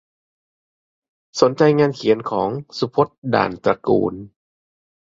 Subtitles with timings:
[1.41, 4.13] สนใจงานเขียนของ สุพจน์ ด่านตระกูล